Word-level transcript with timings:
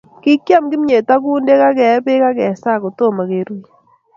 Kikiam 0.21 0.63
kimyet 0.71 1.07
ak 1.15 1.21
kundek, 1.23 1.61
kee 1.77 1.97
pek 2.05 2.21
akesaa 2.29 2.81
kotomo 2.83 3.21
keruye 3.29 3.67